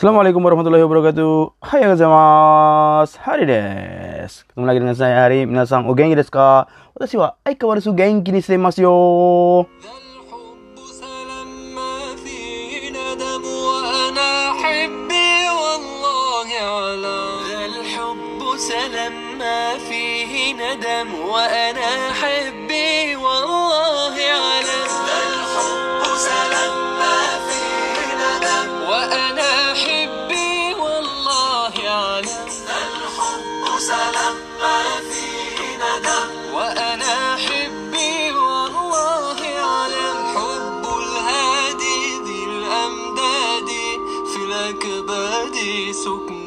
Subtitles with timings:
[0.00, 1.60] Assalamualaikum warahmatullahi wabarakatuh.
[1.60, 3.20] Hai gozaimasu.
[3.20, 4.48] Hari です。
[4.48, 5.44] ketemu lagi dengan saya hari.
[5.44, 9.68] 皆さんお元気ですか私は相変わらず元気にしていますよ。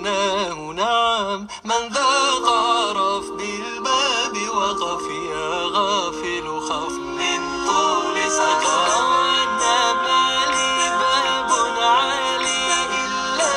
[0.03, 10.71] سكناه نعم من ذاق عرف بالباب وقف يا غافل خف من طول سقام إنما لي
[10.99, 12.61] باب عالي
[12.99, 13.51] إلا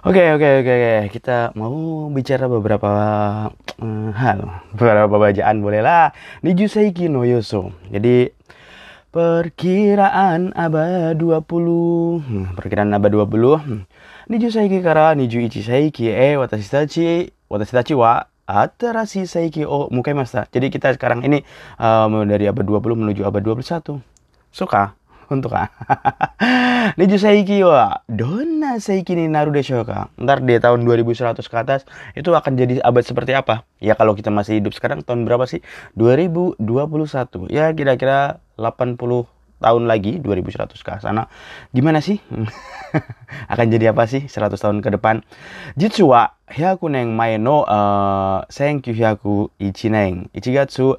[0.00, 0.94] Oke oke oke oke.
[1.12, 2.92] Kita mau bicara beberapa
[3.84, 6.16] eh, hal, beberapa bacaan bolehlah.
[6.40, 7.68] Niju Seiki no Yoso.
[7.92, 8.32] Jadi
[9.12, 12.24] perkiraan abad 20.
[12.24, 13.60] Hmm, perkiraan abad 20.
[13.60, 13.84] Hmm.
[14.25, 19.85] Niju Seiki kara Niju Ichi Seiki e watashi tachi watashi tachi wa Atarashi Seiki o
[19.93, 20.49] mukaimashita.
[20.49, 21.45] Jadi kita sekarang ini
[21.77, 24.01] eh, dari abad 20 menuju abad 21.
[24.49, 24.97] Suka?
[25.29, 25.69] Untuk ah.
[26.97, 30.09] Niju Seiki wa donna Seiki ni naru desho ka?
[30.17, 31.85] Ntar di tahun 2100 ke atas
[32.17, 33.61] itu akan jadi abad seperti apa?
[33.77, 35.61] Ya kalau kita masih hidup sekarang tahun berapa sih?
[35.93, 36.57] 2021.
[37.53, 39.29] Ya kira-kira 80
[39.60, 41.28] tahun lagi 2100 ke sana.
[41.76, 42.18] Gimana sih?
[43.52, 45.22] akan jadi apa sih 100 tahun ke depan?
[45.76, 49.52] Jitsu wa hyaku neng mae no uh, 1901
[49.92, 50.98] 年1月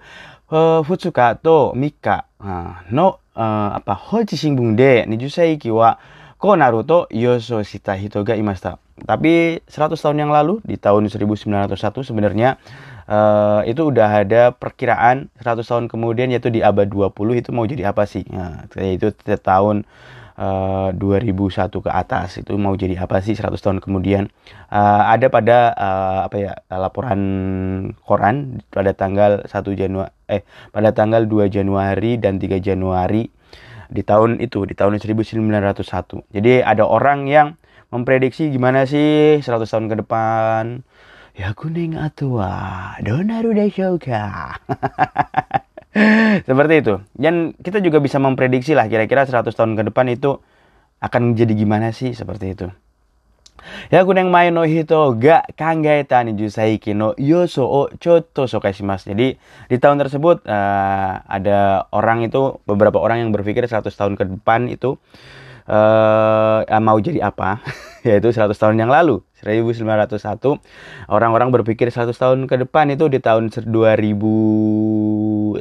[0.53, 5.99] uh, 2日と3日uh, no uh, apa ホイチ新聞で20世紀は
[6.46, 8.78] Ko Naruto Yoshishita Hitoga imasta.
[9.02, 11.74] Tapi 100 tahun yang lalu di tahun 1901
[12.06, 12.62] sebenarnya
[13.10, 17.90] uh, itu udah ada perkiraan 100 tahun kemudian yaitu di abad 20 itu mau jadi
[17.90, 18.22] apa sih?
[18.30, 19.10] Nah, yaitu
[19.42, 19.90] tahun
[20.38, 24.30] eh, uh, 2001 ke atas itu mau jadi apa sih 100 tahun kemudian
[24.70, 27.20] uh, ada pada uh, apa ya laporan
[28.06, 33.34] koran pada tanggal 1 Januari eh pada tanggal 2 Januari dan 3 Januari
[33.88, 36.32] di tahun itu di tahun 1901.
[36.32, 37.56] Jadi ada orang yang
[37.90, 40.82] memprediksi gimana sih 100 tahun ke depan.
[41.36, 44.56] Ya kuning atua, donaru deshoka.
[46.48, 46.94] Seperti itu.
[47.12, 50.40] Dan kita juga bisa memprediksi lah kira-kira 100 tahun ke depan itu
[51.00, 52.66] akan jadi gimana sih seperti itu.
[53.90, 59.14] Ya kuneng mai no hito ga kangaeta ni jusaiki no yoso o choto shokashimasu.
[59.14, 59.38] Jadi
[59.70, 64.66] di tahun tersebut eh, ada orang itu beberapa orang yang berpikir 100 tahun ke depan
[64.70, 64.98] itu
[65.66, 67.58] eh mau jadi apa?
[68.06, 70.62] Yaitu 100 tahun yang lalu, 1901
[71.10, 75.58] orang-orang berpikir 100 tahun ke depan itu di tahun 2001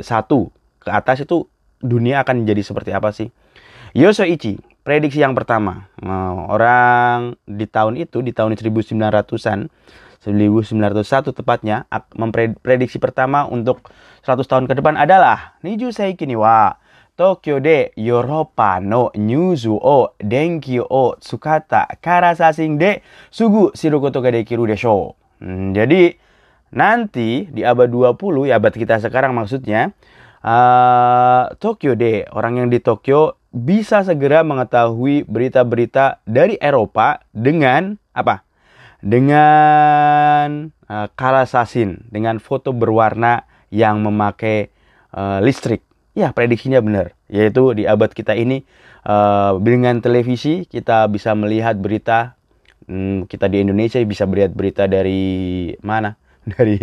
[0.86, 1.50] ke atas itu
[1.82, 3.34] dunia akan jadi seperti apa sih?
[3.98, 5.90] Yosoichi, prediksi yang pertama.
[6.00, 9.74] Nah, orang di tahun itu, di tahun 1900-an,
[10.22, 13.90] 1901 tepatnya, memprediksi pertama untuk
[14.22, 16.78] 100 tahun ke depan adalah Niju Seiki ni wa
[17.16, 23.00] Tokyo de Yoruba no nyuzu o denki o tsukata kara sasing de
[23.32, 25.16] sugu shiru koto ga dekiru desho.
[25.40, 26.20] Hmm, jadi
[26.76, 29.96] nanti di abad 20 ya abad kita sekarang maksudnya
[30.44, 38.44] eh, Tokyo de orang yang di Tokyo bisa segera mengetahui berita-berita dari Eropa dengan apa?
[39.00, 44.72] Dengan uh, karasasin, dengan foto berwarna yang memakai
[45.12, 45.84] eh, listrik.
[46.16, 47.12] Ya, prediksinya benar.
[47.28, 48.64] Yaitu di abad kita ini
[49.04, 52.36] eh, dengan televisi kita bisa melihat berita
[52.86, 56.18] Hmm, kita di Indonesia bisa melihat berita dari mana?
[56.46, 56.78] Dari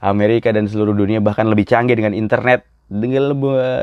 [0.00, 3.36] Amerika dan seluruh dunia bahkan lebih canggih dengan internet dengan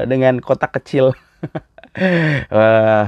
[0.09, 1.13] dengan kotak kecil.
[1.91, 3.05] Eh,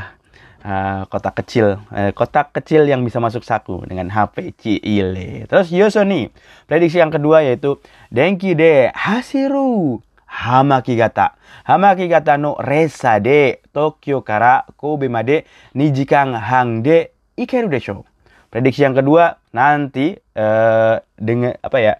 [0.68, 5.48] eh, kotak kecil, Eh, kotak kecil yang bisa masuk saku dengan HP Ciile.
[5.48, 6.28] Terus Yoso nih,
[6.68, 7.80] prediksi yang kedua yaitu
[8.12, 11.40] Denki de Hasiru Hamakigata.
[11.64, 18.04] Hamakigata no resa de Tokyo kara Kobe made 2 jikan hang de ikeru desho.
[18.52, 21.96] Prediksi yang kedua nanti eh, dengan apa ya?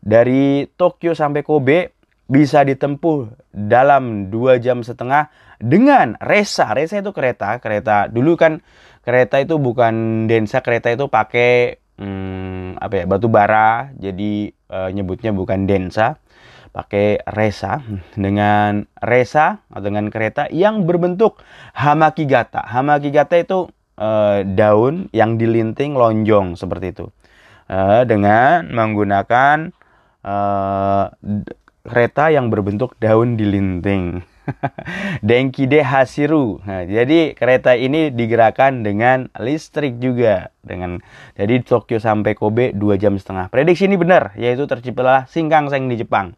[0.00, 1.99] Dari Tokyo sampai Kobe
[2.30, 5.26] bisa ditempuh dalam dua jam setengah
[5.58, 6.70] dengan resa.
[6.78, 8.62] Resa itu kereta, kereta dulu kan
[9.02, 13.90] kereta itu bukan densa, kereta itu pakai hmm, apa ya batu bara.
[13.98, 16.16] Jadi eh, nyebutnya bukan densa.
[16.70, 17.82] pakai resa
[18.14, 21.42] dengan resa atau dengan kereta yang berbentuk
[21.74, 22.62] hamakigata.
[22.62, 23.66] Hamakigata itu
[23.98, 27.06] eh, daun yang dilinting lonjong seperti itu.
[27.66, 29.74] Eh, dengan menggunakan
[31.20, 31.54] d-
[31.84, 34.22] kereta yang berbentuk daun dilinting.
[35.26, 36.58] Denki de Hasiru.
[36.66, 40.50] Nah, jadi kereta ini digerakkan dengan listrik juga.
[40.60, 41.00] Dengan
[41.38, 43.48] jadi Tokyo sampai Kobe 2 jam setengah.
[43.48, 46.36] Prediksi ini benar, yaitu terciptalah Shinkansen di Jepang.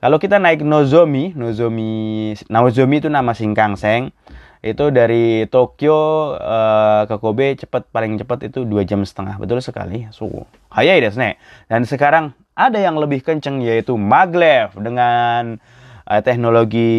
[0.00, 4.16] Kalau kita naik Nozomi, Nozomi, Nozomi itu nama Shinkansen.
[4.60, 9.40] Itu dari Tokyo eh, ke Kobe cepat paling cepat itu 2 jam setengah.
[9.40, 10.08] Betul sekali.
[10.12, 11.40] So, hayai desu ne.
[11.68, 12.36] Dan sekarang
[12.68, 15.56] ada yang lebih kenceng yaitu maglev dengan
[16.04, 16.92] eh, teknologi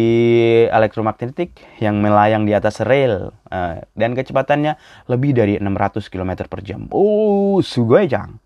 [0.66, 4.80] elektromagnetik yang melayang di atas rel Eh, dan kecepatannya
[5.12, 6.88] lebih dari 600 km per jam.
[6.88, 8.40] Oh, sugoi jang.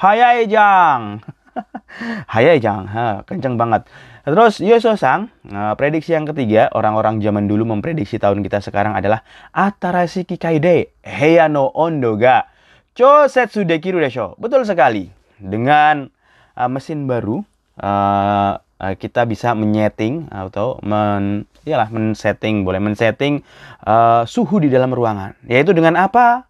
[0.00, 1.20] Hayai jang.
[2.32, 3.84] Hayai jang, ha, kenceng banget.
[4.24, 9.20] Terus Yoso Sang, eh, prediksi yang ketiga, orang-orang zaman dulu memprediksi tahun kita sekarang adalah
[9.52, 12.48] Atarashi Kikaide Heya no Ondo ga
[12.96, 14.40] Chosetsu dekiru desho.
[14.40, 15.12] Betul sekali.
[15.36, 16.08] Dengan
[16.56, 17.44] eh, mesin baru,
[17.78, 23.44] eh, eh, kita bisa menyeting atau men iyalah men-setting, boleh men-setting
[23.84, 25.36] eh, suhu di dalam ruangan.
[25.44, 26.48] Yaitu dengan apa?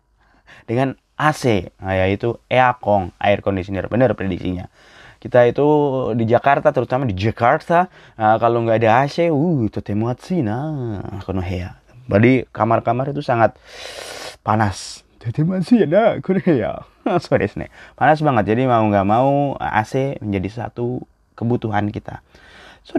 [0.66, 3.88] Dengan AC, nah, yaitu aircon, air conditioner.
[3.88, 4.68] Benar prediksinya.
[5.16, 5.66] Kita itu
[6.12, 7.88] di Jakarta, terutama di Jakarta,
[8.20, 11.80] eh, kalau nggak ada AC, uh, totemo atsui na, kono heya.
[12.06, 13.56] Jadi kamar-kamar itu sangat
[14.44, 15.02] panas.
[15.16, 16.84] Totemo atsui na, kono heya.
[17.22, 17.70] So desu ne.
[17.94, 21.02] Panas banget, jadi mau nggak mau AC menjadi satu
[21.38, 22.20] kebutuhan kita.
[22.86, 22.94] So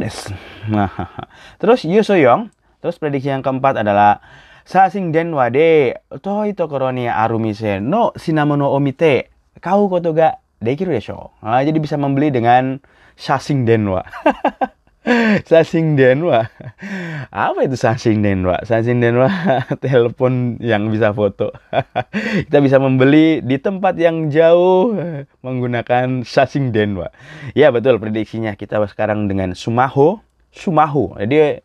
[1.64, 2.52] terus Yusoyong,
[2.84, 4.20] terus prediksi yang keempat adalah
[4.68, 9.32] Sasing denwa de toi tokoro ni aru mise no shinamono o mite
[9.64, 11.32] kau koto ga dekiru desho.
[11.40, 12.76] Nah, jadi bisa membeli dengan
[13.16, 14.04] sasing denwa.
[15.50, 16.52] sasing denwa.
[17.32, 18.60] Apa itu sasing denwa?
[18.64, 19.32] Sasing denwa
[19.84, 21.52] telepon yang bisa foto.
[22.48, 24.96] Kita bisa membeli di tempat yang jauh
[25.44, 27.12] menggunakan sasing denwa.
[27.56, 30.20] Ya betul prediksinya kita sekarang dengan sumaho.
[30.52, 31.16] Sumaho.
[31.20, 31.64] Jadi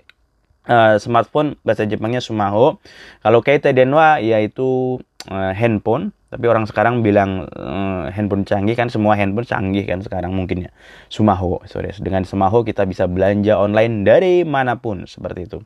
[0.68, 2.78] eh, smartphone bahasa Jepangnya sumaho.
[3.22, 6.10] Kalau keita denwa yaitu eh, handphone.
[6.32, 10.70] Tapi orang sekarang bilang eh, handphone canggih kan semua handphone canggih kan sekarang mungkin ya.
[11.12, 11.92] Sumaho, sorry.
[12.00, 15.58] Dengan sumaho kita bisa belanja online dari mana pun seperti itu.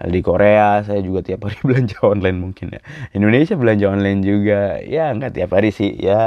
[0.00, 2.80] Di Korea saya juga tiap hari belanja online mungkin ya.
[3.14, 4.80] Indonesia belanja online juga.
[4.82, 5.94] Ya nggak tiap hari sih.
[5.94, 6.22] Ya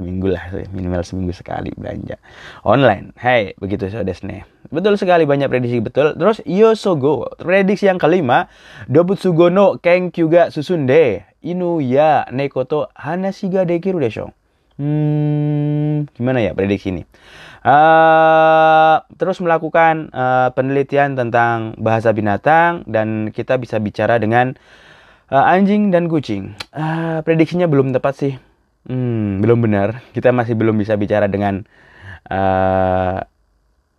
[0.00, 2.16] seminggu lah minimal seminggu sekali belanja
[2.64, 3.12] online.
[3.20, 4.48] Hai begitu so desne.
[4.72, 6.16] Betul sekali banyak prediksi betul.
[6.16, 8.48] Terus Yosogo prediksi yang kelima
[8.88, 14.32] Dobutsugo no Kenkyu ga susunde inu ya nekoto hanashi ga dekiru desho.
[14.80, 17.02] Hmm, gimana ya prediksi ini?
[17.60, 24.56] Eh, terus melakukan eh, penelitian tentang bahasa binatang dan kita bisa bicara dengan
[25.28, 26.56] eh, anjing dan kucing.
[26.72, 28.34] Eh, prediksinya belum tepat sih.
[28.88, 30.00] Hmm, belum benar.
[30.16, 31.60] Kita masih belum bisa bicara dengan
[32.32, 33.18] eh,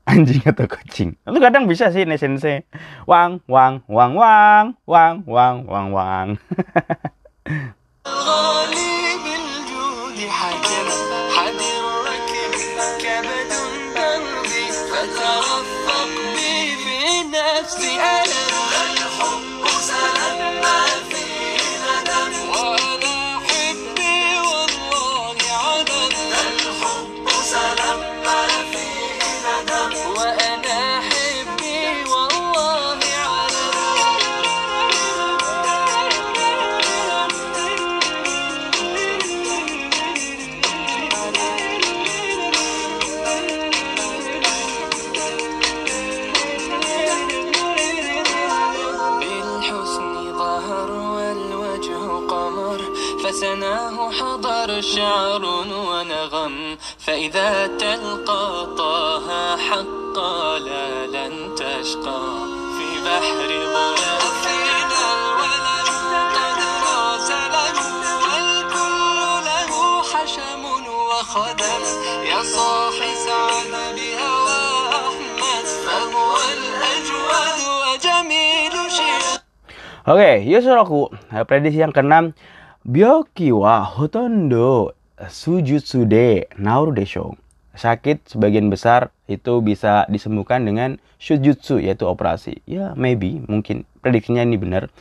[0.12, 1.14] anjing atau kucing.
[1.22, 2.66] Itu kadang bisa sih nih sensei.
[3.06, 6.28] Wang, wang, wang, wang, wang, wang, wang, wang.
[7.48, 10.88] الغالي بالجود حجر
[11.36, 12.54] حد الركب
[13.02, 13.54] كبد
[13.96, 18.00] دربي فترفق بي في نفسي.
[18.00, 18.51] ألم
[57.22, 62.22] فإذا تلقى طه حقا لا لن تشقى
[62.74, 64.22] في بحر ضلال
[72.26, 79.26] يا صاحي سعد بهوى أحمد فهو الأجود وجميل شيخ.
[80.08, 81.46] أوكي يسرقوا yuk suruh aku.
[81.46, 82.34] Prediksi yang keenam,
[82.82, 85.01] Byokiwa Hotondo.
[85.30, 87.38] Sujutsu de nauru desho.
[87.72, 92.60] Sakit sebagian besar itu bisa disembuhkan dengan shujutsu yaitu operasi.
[92.68, 94.92] Ya, maybe, mungkin prediksinya ini benar.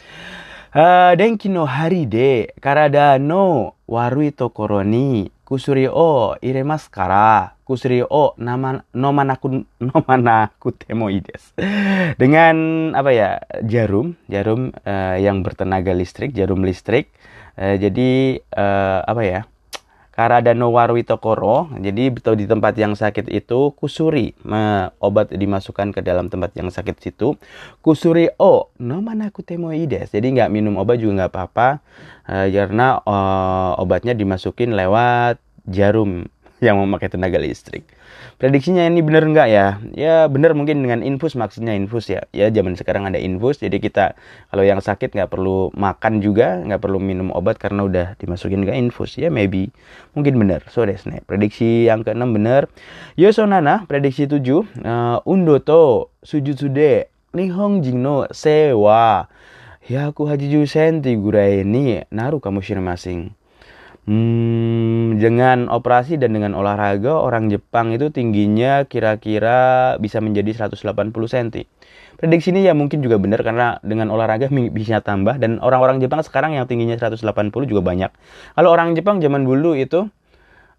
[0.70, 8.06] Eh, denki no hari de karada no warui tokoro ni kusuri o iremasu kara kusuri
[8.06, 11.58] o nama nomanaku nomanaku temo ides.
[12.14, 12.54] Dengan
[12.94, 13.30] apa ya
[13.66, 17.10] jarum jarum eh, yang bertenaga listrik jarum listrik
[17.60, 19.40] Eh, jadi eh, apa ya?
[20.20, 21.72] Karada no warui tokoro.
[21.80, 24.36] Jadi betul di tempat yang sakit itu kusuri
[25.00, 27.40] obat dimasukkan ke dalam tempat yang sakit situ.
[27.80, 30.12] Kusuri o no manaku temoides.
[30.12, 31.68] Jadi nggak minum obat juga nggak apa-apa
[32.28, 36.28] eh, karena eh, obatnya dimasukin lewat jarum
[36.60, 37.84] yang memakai tenaga listrik.
[38.40, 39.66] Prediksinya ini bener nggak ya?
[39.92, 42.24] Ya bener mungkin dengan infus maksudnya infus ya.
[42.32, 44.16] Ya zaman sekarang ada infus jadi kita
[44.48, 48.72] kalau yang sakit nggak perlu makan juga, nggak perlu minum obat karena udah dimasukin ke
[48.72, 49.16] infus.
[49.20, 49.72] Ya maybe
[50.16, 50.64] mungkin bener.
[50.72, 51.24] So desne.
[51.24, 52.68] Prediksi yang keenam bener.
[53.16, 54.64] Yosonana prediksi 7 uh,
[55.28, 59.30] Undo to sujutsude Nihong jingno sewa
[59.90, 63.34] Yaku hajiju senti gurai ni naru kamu masing.
[64.10, 71.62] Hmm, dengan operasi dan dengan olahraga orang Jepang itu tingginya kira-kira bisa menjadi 180 cm.
[72.18, 76.58] Prediksi ini ya mungkin juga benar karena dengan olahraga bisa tambah dan orang-orang Jepang sekarang
[76.58, 77.22] yang tingginya 180
[77.70, 78.10] juga banyak.
[78.58, 80.10] Kalau orang Jepang zaman dulu itu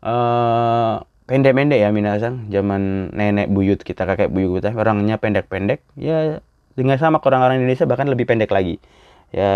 [0.03, 0.95] eh
[1.31, 5.79] pendek-pendek ya minasan, zaman nenek buyut kita, kakek buyut kita orangnya pendek-pendek.
[5.95, 6.43] Ya
[6.75, 8.75] dengan sama orang-orang Indonesia bahkan lebih pendek lagi.
[9.31, 9.51] Ya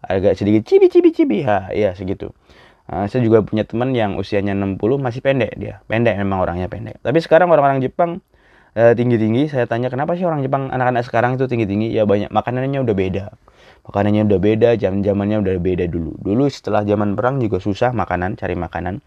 [0.00, 2.32] agak sedikit cibi-cibi-cibi ya, ya segitu.
[2.88, 5.84] Uh, saya juga punya teman yang usianya 60 masih pendek dia.
[5.84, 6.96] Pendek memang orangnya pendek.
[7.04, 8.24] Tapi sekarang orang-orang Jepang
[8.78, 9.50] eh, tinggi-tinggi.
[9.52, 11.92] Saya tanya kenapa sih orang Jepang anak-anak sekarang itu tinggi-tinggi?
[11.92, 13.24] Ya banyak makanannya udah beda.
[13.88, 16.12] Makanannya udah beda, jam-jamannya udah beda dulu.
[16.20, 19.00] Dulu setelah zaman perang juga susah makanan, cari makanan.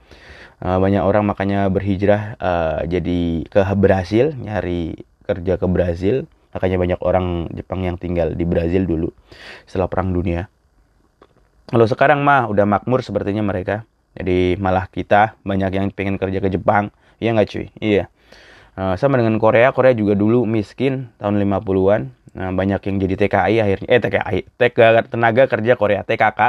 [0.61, 3.19] Eh, banyak orang makanya berhijrah eh, jadi
[3.49, 4.93] ke Brasil, nyari
[5.25, 6.29] kerja ke Brasil.
[6.51, 9.07] Makanya banyak orang Jepang yang tinggal di Brasil dulu
[9.63, 10.51] setelah perang dunia.
[11.69, 13.85] Kalau sekarang mah udah makmur sepertinya mereka.
[14.17, 16.91] Jadi malah kita banyak yang pengen kerja ke Jepang.
[17.21, 17.67] Iya nggak cuy?
[17.79, 18.11] Iya.
[18.71, 22.01] Eh, sama dengan Korea, Korea juga dulu miskin tahun 50-an.
[22.31, 24.79] Nah, banyak yang jadi TKI akhirnya eh TKI, TK
[25.11, 26.39] tenaga kerja Korea, TKK.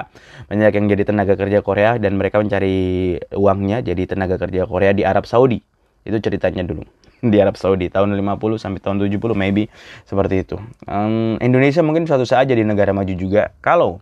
[0.47, 5.03] Banyak yang jadi tenaga kerja Korea dan mereka mencari uangnya jadi tenaga kerja Korea di
[5.03, 5.59] Arab Saudi.
[6.07, 6.87] Itu ceritanya dulu
[7.33, 9.67] di Arab Saudi tahun 50 sampai tahun 70 maybe
[10.07, 10.57] seperti itu.
[10.87, 13.99] Em, Indonesia mungkin suatu saat jadi negara maju juga kalau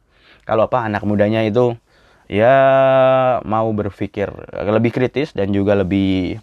[0.50, 1.78] kalau apa anak mudanya itu
[2.26, 2.58] ya
[3.46, 4.26] mau berpikir
[4.66, 6.42] lebih kritis dan juga lebih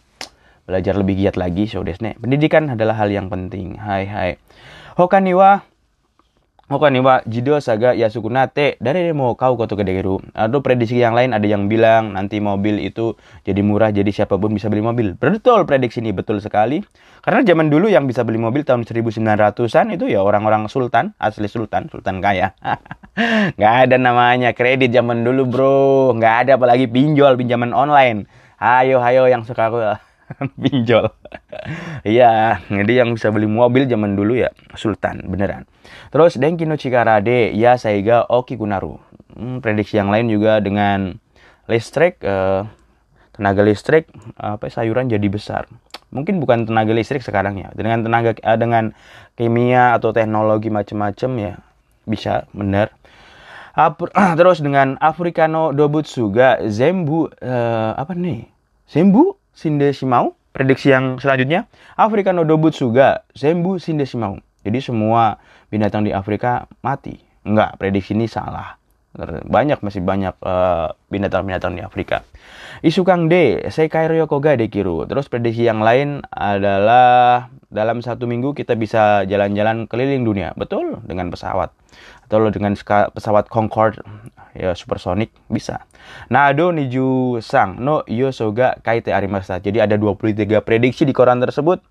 [0.63, 2.15] belajar lebih giat lagi so desne.
[2.15, 3.75] Pendidikan adalah hal yang penting.
[3.75, 4.31] Hai hai.
[6.67, 10.19] Hokani wa Hokani wa jido saga yasukunate dari mau kau koto kedegeru.
[10.35, 13.15] Atau prediksi yang lain ada yang bilang nanti mobil itu
[13.47, 15.15] jadi murah jadi siapa pun bisa beli mobil.
[15.15, 16.83] Betul prediksi ini betul sekali.
[17.23, 21.87] Karena zaman dulu yang bisa beli mobil tahun 1900-an itu ya orang-orang sultan, asli sultan,
[21.87, 22.51] sultan kaya.
[23.55, 26.11] Nggak ada namanya kredit zaman dulu bro.
[26.19, 28.27] Nggak ada apalagi pinjol, pinjaman online.
[28.59, 29.79] Ayo, ayo yang suka aku
[30.61, 31.07] pinjol.
[32.03, 35.65] Iya, jadi yang bisa beli mobil zaman dulu ya sultan, beneran.
[36.11, 38.99] Terus Denki no Chikara de ya Saiga Oki Kunaru.
[39.37, 41.15] Hmm, prediksi yang lain juga dengan
[41.69, 42.65] listrik, eh,
[43.35, 45.69] tenaga listrik, apa sayuran jadi besar.
[46.09, 48.95] Mungkin bukan tenaga listrik sekarang ya, dengan tenaga eh, dengan
[49.37, 51.53] kimia atau teknologi macam-macam ya
[52.07, 52.91] bisa benar.
[53.77, 58.47] Ap- terus dengan Africano Dobutsuga Zembu eh, apa nih?
[58.89, 60.37] Zembu Sindesimau.
[60.53, 61.65] Prediksi yang selanjutnya
[61.97, 64.37] Africano Dobutsuga Zembu Sindesimau.
[64.61, 65.41] Jadi semua
[65.73, 67.17] binatang di Afrika mati.
[67.41, 68.76] Enggak, prediksi ini salah.
[69.49, 72.21] Banyak masih banyak eh, binatang-binatang di Afrika.
[72.85, 75.09] Isu Kang D, Sekai Ryokoga Dekiru.
[75.09, 80.53] Terus prediksi yang lain adalah dalam satu minggu kita bisa jalan-jalan keliling dunia.
[80.53, 81.73] Betul, dengan pesawat.
[82.29, 84.03] Atau dengan ska- pesawat Concorde,
[84.53, 85.87] ya supersonik, bisa.
[86.29, 89.57] Nado Niju Sang, no Yosoga Kaite Arimasa.
[89.57, 91.81] Jadi ada 23 prediksi di koran tersebut.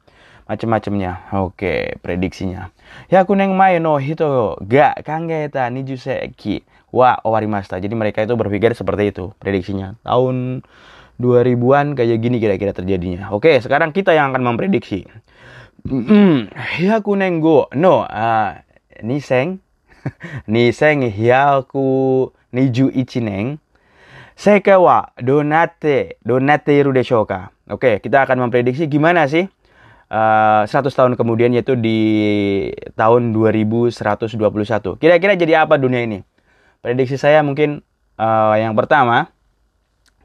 [0.47, 1.35] Macam-macamnya.
[1.43, 2.71] Oke, prediksinya.
[3.11, 6.63] Ya kuneng mai no hito ga kangeta niju seki
[6.97, 7.77] wa owarimasta.
[7.77, 10.01] Jadi mereka itu berpikir seperti itu prediksinya.
[10.01, 10.65] Tahun
[11.21, 13.33] 2000-an kayak gini kira-kira terjadinya.
[13.37, 15.05] Oke, sekarang kita yang akan memprediksi.
[16.81, 18.65] Hyaku nengo no ah
[19.05, 19.63] niseng
[20.51, 21.87] niseng hyaku
[22.51, 23.63] niju ichineng
[24.37, 27.57] Seika wa donate donate iru deshoka.
[27.73, 29.49] Oke, kita akan memprediksi gimana sih
[30.13, 31.99] eh, 100 tahun kemudian yaitu di
[33.01, 33.97] tahun 2121.
[35.01, 36.21] Kira-kira jadi apa dunia ini?
[36.81, 37.85] Prediksi saya mungkin
[38.19, 39.31] eh, yang pertama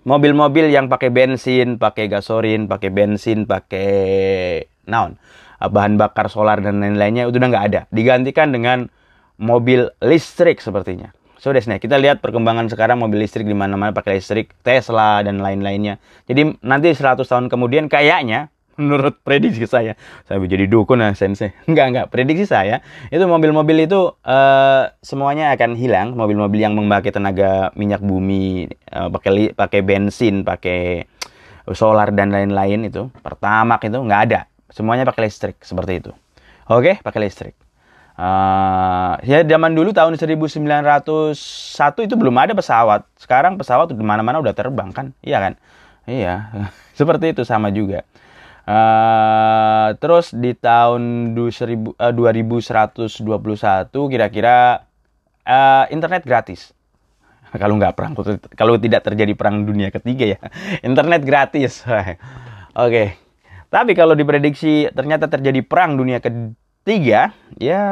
[0.02, 5.18] mobil-mobil yang pakai bensin, pakai gasolin, pakai bensin, pakai naon,
[5.62, 7.82] bahan bakar solar dan lain-lainnya itu udah nggak ada.
[7.94, 8.90] Digantikan dengan
[9.38, 11.14] mobil listrik sepertinya.
[11.42, 15.98] So desne, kita lihat perkembangan sekarang mobil listrik di mana-mana pakai listrik, Tesla dan lain-lainnya.
[16.30, 19.94] Jadi nanti 100 tahun kemudian kayaknya menurut prediksi saya.
[20.26, 21.54] Saya jadi dukun nah sensei.
[21.70, 22.06] Enggak, enggak.
[22.10, 22.82] Prediksi saya
[23.14, 26.18] itu mobil-mobil itu uh, semuanya akan hilang.
[26.18, 31.06] Mobil-mobil yang memakai tenaga minyak bumi, uh, pakai pakai bensin, pakai
[31.72, 33.14] solar dan lain-lain itu.
[33.22, 34.50] Pertama itu nggak ada.
[34.74, 36.12] Semuanya pakai listrik seperti itu.
[36.72, 37.56] Oke, pakai listrik.
[38.22, 41.34] Uh, ya zaman dulu tahun 1901
[42.06, 43.08] itu belum ada pesawat.
[43.18, 45.16] Sekarang pesawat di mana-mana udah terbang kan?
[45.26, 45.54] Iya kan?
[46.06, 46.54] Iya.
[47.00, 48.06] Seperti itu sama juga.
[48.62, 54.86] Uh, terus di tahun 2000, uh, 2121 kira-kira
[55.50, 56.72] uh, internet gratis.
[57.62, 58.14] Kalau nggak perang,
[58.56, 60.40] kalau tidak terjadi perang dunia ketiga ya,
[60.88, 61.84] internet gratis.
[61.90, 62.16] Oke.
[62.78, 63.08] Okay.
[63.72, 67.84] Tapi kalau diprediksi ternyata terjadi perang dunia ketiga, ya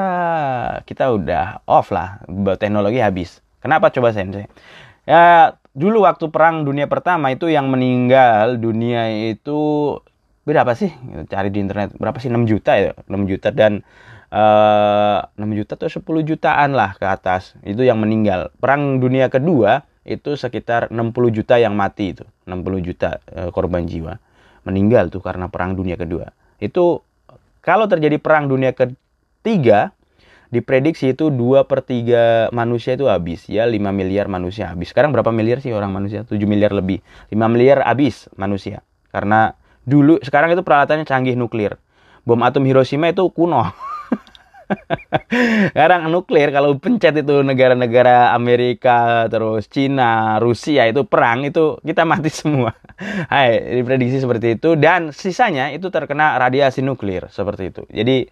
[0.84, 2.20] kita udah off lah,
[2.60, 3.40] teknologi habis.
[3.64, 4.52] Kenapa coba sensei?
[5.08, 9.96] Ya dulu waktu perang dunia pertama itu yang meninggal dunia itu
[10.50, 10.90] berapa sih?
[11.30, 12.34] Cari di internet berapa sih?
[12.34, 13.86] 6 juta ya, 6 juta dan
[14.34, 17.54] uh, eh, 6 juta tuh 10 jutaan lah ke atas.
[17.62, 18.50] Itu yang meninggal.
[18.58, 22.26] Perang dunia kedua itu sekitar 60 juta yang mati itu.
[22.50, 24.18] 60 juta uh, korban jiwa.
[24.66, 26.34] Meninggal tuh karena perang dunia kedua.
[26.58, 27.06] Itu
[27.62, 29.94] kalau terjadi perang dunia ketiga
[30.50, 35.30] diprediksi itu 2 per 3 manusia itu habis ya 5 miliar manusia habis sekarang berapa
[35.30, 38.82] miliar sih orang manusia 7 miliar lebih 5 miliar habis manusia
[39.14, 39.54] karena
[39.90, 41.82] dulu sekarang itu peralatannya canggih nuklir
[42.24, 43.66] bom atom Hiroshima itu kuno
[45.74, 52.30] sekarang nuklir kalau pencet itu negara-negara Amerika terus Cina Rusia itu perang itu kita mati
[52.30, 52.78] semua
[53.34, 58.30] Hai diprediksi seperti itu dan sisanya itu terkena radiasi nuklir seperti itu jadi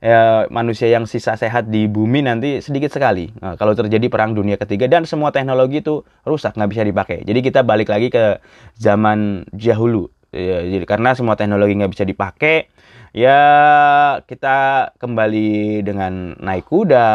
[0.00, 3.32] ya, manusia yang sisa sehat di bumi nanti sedikit sekali.
[3.40, 7.18] Nah, kalau terjadi perang dunia ketiga dan semua teknologi itu rusak nggak bisa dipakai.
[7.24, 8.40] Jadi kita balik lagi ke
[8.76, 10.12] zaman dahulu.
[10.36, 12.68] Ya, jadi karena semua teknologi nggak bisa dipakai,
[13.16, 13.40] ya
[14.28, 17.08] kita kembali dengan naik kuda,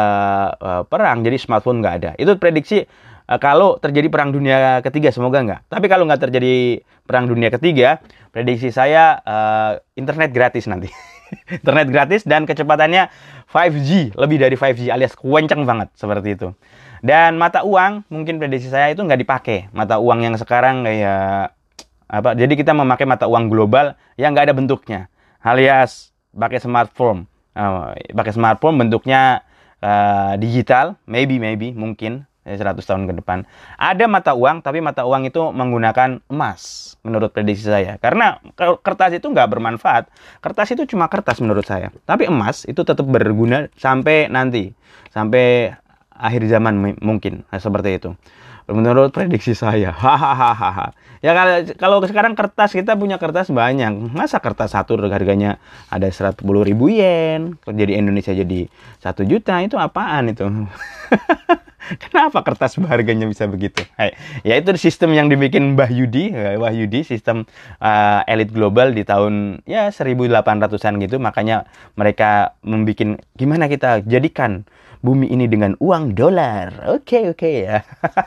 [0.58, 1.22] uh, perang.
[1.22, 2.10] Jadi smartphone nggak ada.
[2.18, 2.82] Itu prediksi
[3.30, 5.60] uh, kalau terjadi perang dunia ketiga semoga nggak.
[5.70, 8.02] Tapi kalau nggak terjadi perang dunia ketiga,
[8.34, 10.90] prediksi saya uh, internet gratis nanti.
[11.62, 13.08] internet gratis dan kecepatannya
[13.48, 16.48] 5G, lebih dari 5G alias kenceng banget seperti itu.
[17.02, 19.58] Dan mata uang mungkin prediksi saya itu nggak dipakai.
[19.74, 21.50] Mata uang yang sekarang kayak
[22.12, 22.36] apa?
[22.36, 25.00] Jadi kita memakai mata uang global yang nggak ada bentuknya,
[25.40, 27.24] alias pakai smartphone.
[27.52, 29.44] Uh, pakai smartphone bentuknya
[29.80, 33.46] uh, digital, maybe maybe mungkin 100 tahun ke depan.
[33.78, 37.96] Ada mata uang, tapi mata uang itu menggunakan emas, menurut prediksi saya.
[38.02, 40.10] Karena kertas itu nggak bermanfaat.
[40.42, 41.94] Kertas itu cuma kertas menurut saya.
[42.02, 44.74] Tapi emas itu tetap berguna sampai nanti.
[45.14, 45.70] Sampai
[46.10, 47.46] akhir zaman mungkin.
[47.46, 48.10] Nah, seperti itu.
[48.72, 49.92] Menurut prediksi saya.
[49.94, 50.92] Hahaha.
[51.22, 54.12] ya kalau kalau sekarang kertas kita punya kertas banyak.
[54.12, 55.60] Masa kertas satu harganya
[55.92, 57.56] ada 110 ribu yen.
[57.64, 58.66] Jadi Indonesia jadi
[58.98, 59.60] satu juta.
[59.62, 60.44] Itu apaan itu?
[62.02, 63.82] Kenapa kertas harganya bisa begitu?
[63.98, 64.14] Hai,
[64.46, 67.44] ya itu sistem yang dibikin Mbah Yudi, eh, Wahyudi, sistem
[67.82, 71.16] uh, elit global di tahun ya 1800-an gitu.
[71.18, 71.66] Makanya
[71.98, 74.62] mereka membuat gimana kita jadikan
[75.02, 76.94] bumi ini dengan uang dolar.
[76.94, 77.78] Oke, okay, oke okay, ya.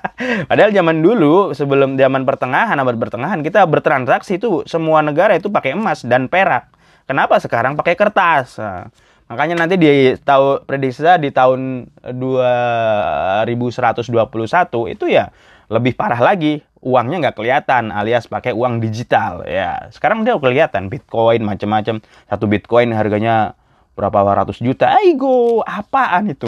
[0.51, 5.71] Padahal zaman dulu sebelum zaman pertengahan, abad pertengahan kita bertransaksi itu semua negara itu pakai
[5.73, 6.67] emas dan perak.
[7.05, 8.57] Kenapa sekarang pakai kertas?
[8.57, 8.89] Nah,
[9.25, 15.33] makanya nanti di tahu prediksi di tahun 2121 itu ya
[15.69, 21.41] lebih parah lagi uangnya nggak kelihatan alias pakai uang digital ya sekarang dia kelihatan bitcoin
[21.41, 23.57] macam-macam satu bitcoin harganya
[23.97, 26.45] berapa ratus juta aigo apaan itu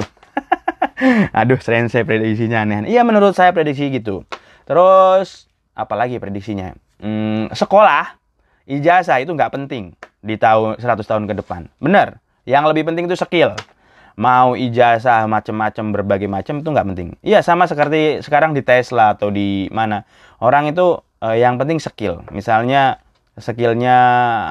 [1.40, 2.90] Aduh, sering saya prediksinya aneh.
[2.90, 4.26] Iya, menurut saya prediksi gitu.
[4.66, 6.74] Terus, apalagi prediksinya?
[6.98, 8.18] Hmm, sekolah,
[8.66, 11.70] ijazah itu nggak penting di tahun 100 tahun ke depan.
[11.78, 12.18] Bener.
[12.48, 13.52] Yang lebih penting itu skill.
[14.18, 17.10] Mau ijazah macam-macam berbagai macam itu nggak penting.
[17.22, 20.08] Iya, sama seperti sekarang di Tesla atau di mana.
[20.40, 22.24] Orang itu eh, yang penting skill.
[22.32, 23.04] Misalnya
[23.38, 24.00] skillnya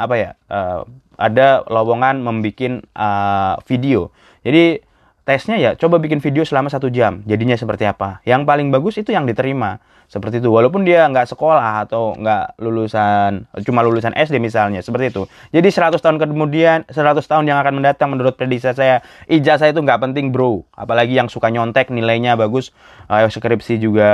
[0.05, 0.31] apa ya?
[0.53, 0.81] Eh,
[1.17, 4.13] ada lowongan membuat uh, video.
[4.45, 4.85] Jadi
[5.27, 9.11] tesnya ya coba bikin video selama satu jam jadinya seperti apa yang paling bagus itu
[9.11, 10.49] yang diterima seperti itu.
[10.51, 15.23] Walaupun dia nggak sekolah atau nggak lulusan cuma lulusan SD misalnya seperti itu.
[15.51, 16.95] Jadi 100 tahun kemudian 100
[17.27, 20.63] tahun yang akan mendatang menurut prediksi saya ijazah itu nggak penting bro.
[20.75, 22.71] Apalagi yang suka nyontek nilainya bagus.
[23.07, 24.11] Uh, skripsi juga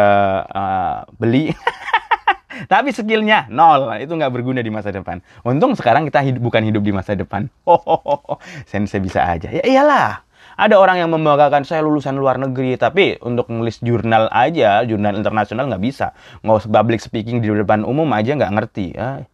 [0.48, 1.52] uh, beli.
[2.72, 3.88] Tapi skillnya nol.
[4.00, 5.24] Itu nggak berguna di masa depan.
[5.44, 7.48] Untung sekarang kita hidup, bukan hidup di masa depan.
[7.72, 9.48] Oh, sensei bisa aja.
[9.48, 14.84] Ya iyalah ada orang yang membanggakan saya lulusan luar negeri, tapi untuk nulis jurnal aja,
[14.84, 16.12] jurnal internasional nggak bisa.
[16.44, 18.86] Nggak public speaking di depan umum aja nggak ngerti.
[18.94, 19.24] Ya.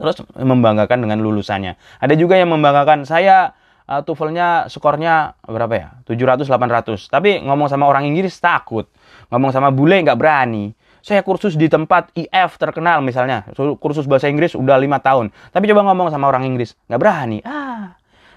[0.00, 1.76] terus membanggakan dengan lulusannya.
[2.00, 3.52] Ada juga yang membanggakan saya
[3.84, 5.88] uh, TOEFL-nya skornya berapa ya?
[6.08, 7.12] 700 800.
[7.12, 8.88] Tapi ngomong sama orang Inggris takut.
[9.28, 10.72] Ngomong sama bule nggak berani.
[11.04, 13.44] Saya kursus di tempat IF terkenal misalnya.
[13.76, 15.36] Kursus bahasa Inggris udah lima tahun.
[15.52, 16.72] Tapi coba ngomong sama orang Inggris.
[16.88, 17.38] Nggak berani.
[17.44, 17.59] Ah,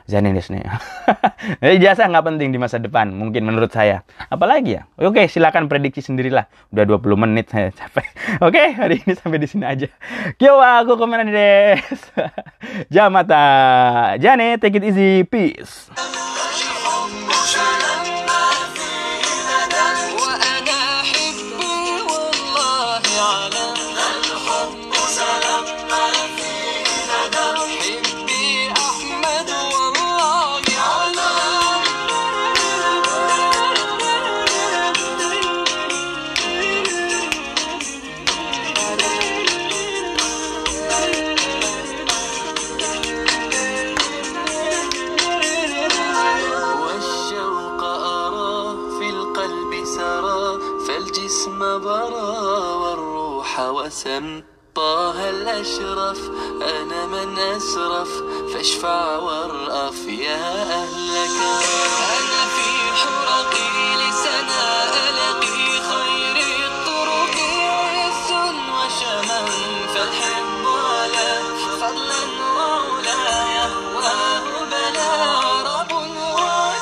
[0.04, 0.64] Zanelis nih.
[1.64, 4.04] Jadi jasa nggak penting di masa depan, mungkin menurut saya.
[4.28, 4.84] Apalagi ya?
[5.00, 6.48] Oke, silakan prediksi sendirilah.
[6.76, 8.08] Udah 20 menit saya capek.
[8.46, 9.88] Oke, hari ini sampai di sini aja.
[10.36, 11.80] Kyo aku ke mana des?
[12.94, 13.44] Jamata.
[14.20, 15.24] Jane, take it easy.
[15.24, 15.88] Peace.
[54.04, 54.44] وسم
[54.76, 56.20] طه الأشرف
[56.62, 61.03] أنا من أسرف فاشفع وارأف يا أهل